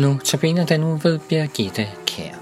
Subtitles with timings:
[0.00, 2.34] Nu tabiner den nu ved Birgitte Kær.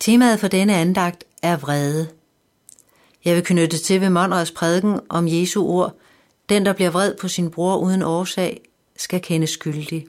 [0.00, 2.08] Temaet for denne andagt er vrede.
[3.24, 5.94] Jeg vil knytte til ved Monrads prædiken om Jesu ord,
[6.48, 8.60] den der bliver vred på sin bror uden årsag,
[8.96, 10.06] skal kendes skyldig.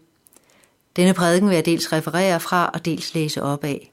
[1.00, 3.92] Denne prædiken vil jeg dels referere fra og dels læse op af.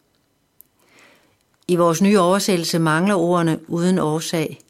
[1.68, 4.60] I vores nye oversættelse mangler ordene uden årsag,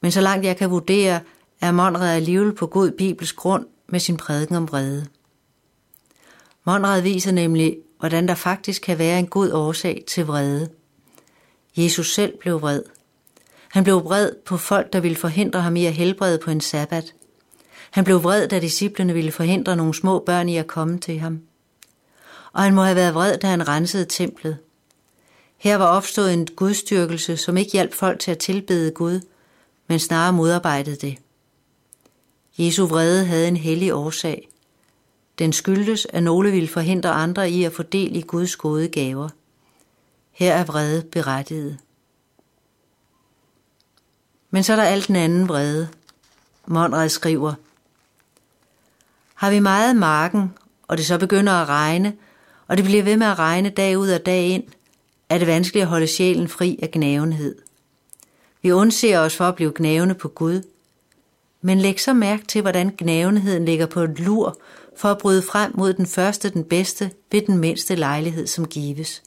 [0.00, 1.20] men så langt jeg kan vurdere,
[1.60, 5.06] er Monrad alligevel på god bibelsk grund med sin prædiken om vrede.
[6.66, 10.68] Monrad viser nemlig, hvordan der faktisk kan være en god årsag til vrede.
[11.76, 12.82] Jesus selv blev vred.
[13.68, 17.14] Han blev vred på folk, der ville forhindre ham i at helbrede på en sabbat.
[17.90, 21.40] Han blev vred, da disciplene ville forhindre nogle små børn i at komme til ham.
[22.52, 24.58] Og han må have været vred, da han rensede templet.
[25.56, 29.20] Her var opstået en gudstyrkelse, som ikke hjalp folk til at tilbede Gud,
[29.86, 31.18] men snarere modarbejdede det.
[32.58, 34.48] Jesu vrede havde en hellig årsag.
[35.38, 39.28] Den skyldtes, at nogle ville forhindre andre i at få del i Guds gode gaver.
[40.30, 41.78] Her er vrede berettiget.
[44.50, 45.88] Men så er der alt den anden vrede.
[46.66, 47.54] Monrad skriver,
[49.34, 50.54] Har vi meget marken,
[50.88, 52.16] og det så begynder at regne,
[52.72, 54.64] og det bliver ved med at regne dag ud og dag ind,
[55.28, 57.54] er det vanskeligt at holde sjælen fri af gnavenhed.
[58.62, 60.62] Vi undser os for at blive gnavende på Gud,
[61.62, 64.58] men læg så mærke til, hvordan gnavenheden ligger på et lur
[64.96, 69.22] for at bryde frem mod den første, den bedste, ved den mindste lejlighed, som gives.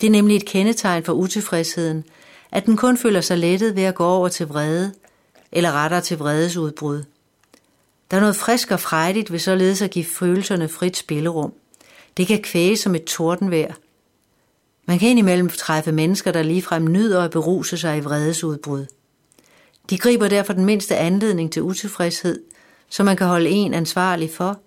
[0.00, 2.04] Det er nemlig et kendetegn for utilfredsheden,
[2.50, 4.92] at den kun føler sig lettet ved at gå over til vrede,
[5.52, 7.02] eller rettere til vredesudbrud.
[8.10, 11.52] Der er noget frisk og frejdigt ved således at give følelserne frit spillerum.
[12.16, 13.74] Det kan kvæge som et tordenvejr.
[14.86, 18.86] Man kan indimellem træffe mennesker, der ligefrem nyder at beruse sig i vredesudbrud.
[19.90, 22.42] De griber derfor den mindste anledning til utilfredshed,
[22.88, 24.60] som man kan holde en ansvarlig for,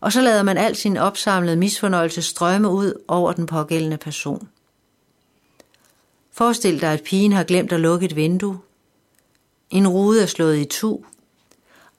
[0.00, 4.48] og så lader man al sin opsamlede misfornøjelse strømme ud over den pågældende person.
[6.32, 8.58] Forestil dig, at pigen har glemt at lukke et vindue.
[9.70, 10.98] En rude er slået i tu,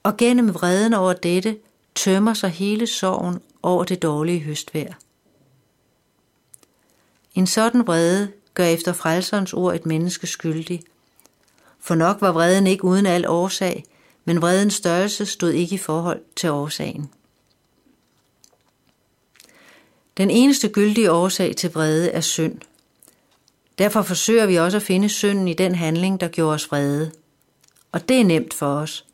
[0.03, 1.57] og gennem vreden over dette
[1.95, 4.93] tømmer sig hele sorgen over det dårlige høstvejr.
[7.35, 10.83] En sådan vrede gør efter frelserens ord et menneske skyldig.
[11.79, 13.83] For nok var vreden ikke uden al årsag,
[14.25, 17.09] men vredens størrelse stod ikke i forhold til årsagen.
[20.17, 22.59] Den eneste gyldige årsag til vrede er synd.
[23.77, 27.11] Derfor forsøger vi også at finde synden i den handling, der gjorde os vrede.
[27.91, 29.05] Og det er nemt for os.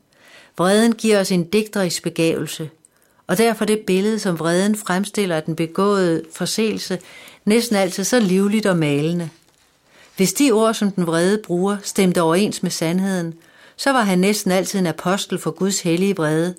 [0.58, 2.70] Vreden giver os en digterisk begævelse,
[3.28, 6.98] og derfor det billede, som vreden fremstiller af den begåede forseelse,
[7.44, 9.30] næsten altid så livligt og malende.
[10.16, 13.34] Hvis de ord, som den vrede bruger, stemte overens med sandheden,
[13.76, 16.54] så var han næsten altid en apostel for Guds hellige vrede,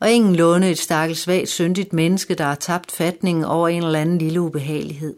[0.00, 4.00] og ingen låne et stakkels svagt syndigt menneske, der har tabt fatningen over en eller
[4.00, 5.14] anden lille ubehagelighed.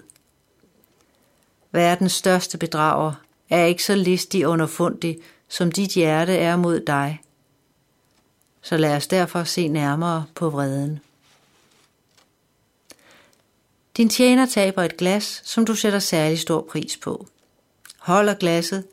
[1.72, 3.12] Verdens største bedrager
[3.50, 5.18] er ikke så listig og underfundig,
[5.48, 7.20] som dit hjerte er mod dig.
[8.66, 11.00] Så lad os derfor se nærmere på vreden.
[13.96, 17.26] Din tjener taber et glas, som du sætter særlig stor pris på.
[17.98, 18.84] Holder glasset,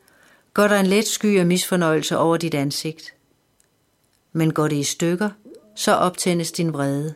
[0.52, 3.14] går der en let sky af misfornøjelse over dit ansigt.
[4.32, 5.30] Men går det i stykker,
[5.74, 7.14] så optændes din vrede.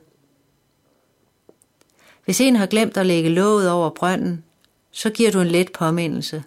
[2.24, 4.44] Hvis en har glemt at lægge låget over brønden,
[4.90, 6.44] så giver du en let påmindelse.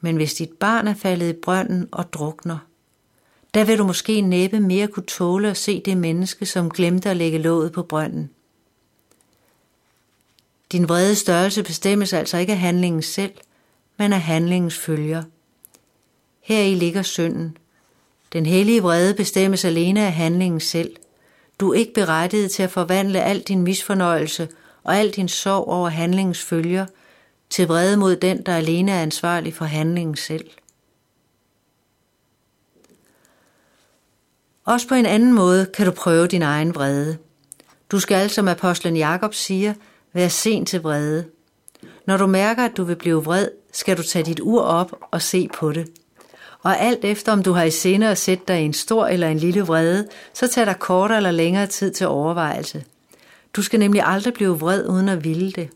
[0.00, 2.67] Men hvis dit barn er faldet i brønden og drukner,
[3.54, 7.16] der vil du måske næppe mere kunne tåle at se det menneske, som glemte at
[7.16, 8.30] lægge låget på brønden.
[10.72, 13.32] Din vrede størrelse bestemmes altså ikke af handlingen selv,
[13.96, 15.22] men af handlingens følger.
[16.40, 17.56] Heri ligger synden.
[18.32, 20.96] Den hellige vrede bestemmes alene af handlingen selv.
[21.60, 24.48] Du er ikke berettiget til at forvandle al din misfornøjelse
[24.84, 26.86] og al din sorg over handlingens følger
[27.50, 30.50] til vrede mod den, der alene er ansvarlig for handlingen selv.
[34.68, 37.18] Også på en anden måde kan du prøve din egen vrede.
[37.90, 39.74] Du skal, som apostlen Jakob siger,
[40.12, 41.24] være sent til vrede.
[42.06, 45.22] Når du mærker, at du vil blive vred, skal du tage dit ur op og
[45.22, 45.90] se på det.
[46.62, 49.28] Og alt efter om du har i sinde at sætte dig i en stor eller
[49.28, 52.84] en lille vrede, så tag dig kortere eller længere tid til overvejelse.
[53.56, 55.68] Du skal nemlig aldrig blive vred uden at ville det.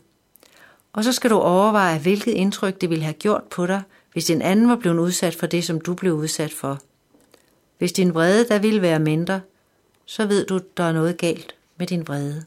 [0.93, 3.81] Og så skal du overveje, hvilket indtryk det ville have gjort på dig,
[4.13, 6.79] hvis en anden var blevet udsat for det, som du blev udsat for.
[7.77, 9.41] Hvis din vrede der vil være mindre,
[10.05, 12.45] så ved du, der er noget galt med din vrede.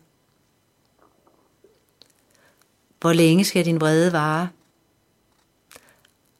[3.00, 4.48] Hvor længe skal din vrede vare?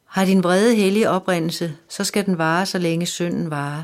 [0.05, 3.83] Har din vrede hellig oprindelse, så skal den vare, så længe synden varer.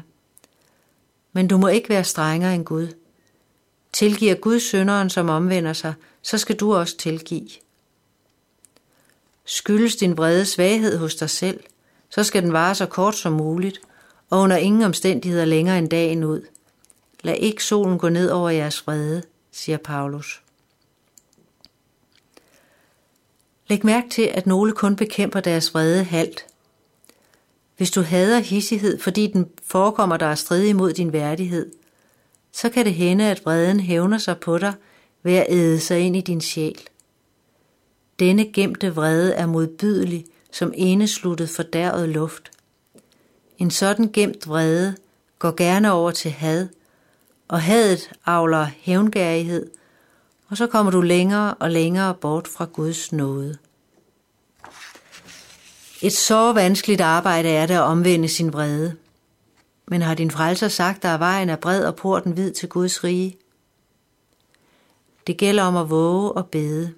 [1.33, 2.87] Men du må ikke være strengere end Gud.
[3.93, 7.49] Tilgiver Gud synderen, som omvender sig, så skal du også tilgive.
[9.45, 11.63] Skyldes din vrede svaghed hos dig selv,
[12.09, 13.81] så skal den vare så kort som muligt,
[14.33, 16.41] og under ingen omstændigheder længere end dagen ud.
[17.23, 20.43] Lad ikke solen gå ned over jeres vrede, siger Paulus.
[23.67, 26.45] Læg mærke til, at nogle kun bekæmper deres vrede halvt.
[27.77, 31.71] Hvis du hader hissighed, fordi den forekommer dig at stride imod din værdighed,
[32.51, 34.73] så kan det hende, at vreden hævner sig på dig
[35.23, 36.81] ved at æde sig ind i din sjæl.
[38.19, 42.52] Denne gemte vrede er modbydelig som enesluttet fordærvet luft.
[43.57, 44.95] En sådan gemt vrede
[45.39, 46.67] går gerne over til had,
[47.47, 49.69] og hadet avler hævngærighed,
[50.47, 53.57] og så kommer du længere og længere bort fra Guds nåde.
[56.01, 58.95] Et så vanskeligt arbejde er det at omvende sin vrede.
[59.87, 63.37] Men har din frelser sagt, at vejen er bred og porten hvid til Guds rige?
[65.27, 66.93] Det gælder om at våge og bede.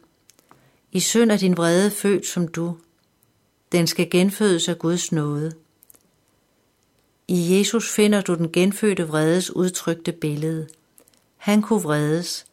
[0.91, 2.77] I synd er din vrede født som du.
[3.71, 5.53] Den skal genfødes af Guds nåde.
[7.27, 10.67] I Jesus finder du den genfødte vredes udtrykte billede.
[11.37, 12.45] Han kunne vredes,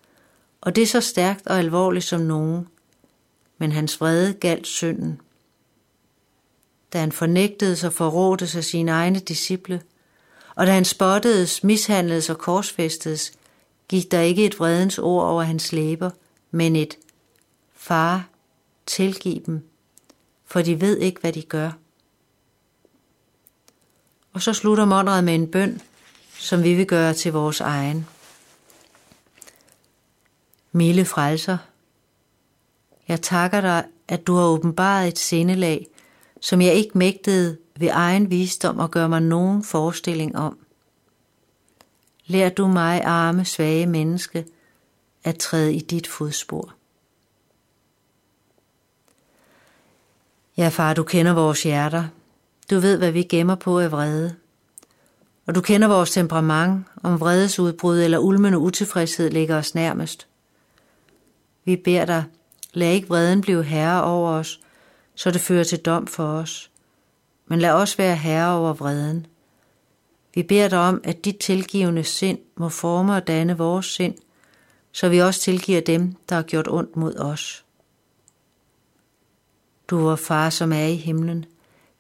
[0.61, 2.69] og det er så stærkt og alvorligt som nogen,
[3.59, 5.21] men hans vrede galt synden.
[6.93, 9.83] Da han fornægtede og forrådtes af sine egne disciple,
[10.55, 13.33] og da han spottedes, mishandledes og korsfæstedes,
[13.89, 16.11] gik der ikke et vredens ord over hans læber,
[16.51, 16.99] men et
[17.75, 18.29] Far,
[18.87, 19.69] tilgiv dem,
[20.47, 21.71] for de ved ikke, hvad de gør.
[24.33, 25.81] Og så slutter måndret med en bøn,
[26.39, 28.07] som vi vil gøre til vores egen.
[30.73, 31.59] Milde frelser,
[33.09, 35.87] jeg takker dig, at du har åbenbaret et sindelag,
[36.41, 40.59] som jeg ikke mægtede ved egen visdom at gøre mig nogen forestilling om.
[42.27, 44.47] Lær du mig, arme, svage menneske,
[45.25, 46.75] at træde i dit fodspor.
[50.57, 52.09] Ja, far, du kender vores hjerter.
[52.71, 54.37] Du ved, hvad vi gemmer på af vrede.
[55.47, 60.27] Og du kender vores temperament, om vredesudbrud eller ulmende utilfredshed ligger os nærmest.
[61.65, 62.25] Vi beder dig,
[62.73, 64.61] lad ikke vreden blive herre over os,
[65.15, 66.71] så det fører til dom for os.
[67.47, 69.27] Men lad os være herre over vreden.
[70.35, 74.15] Vi beder dig om, at dit tilgivende sind må forme og danne vores sind,
[74.93, 77.65] så vi også tilgiver dem, der har gjort ondt mod os.
[79.89, 81.45] Du vor far, som er i himlen,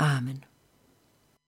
[0.00, 0.49] Amen.